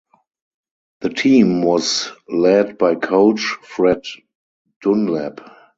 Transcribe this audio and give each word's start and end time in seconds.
The 1.01 1.09
team 1.09 1.61
was 1.61 2.11
led 2.27 2.79
by 2.79 2.95
coach 2.95 3.41
Fred 3.61 4.01
Dunlap. 4.81 5.41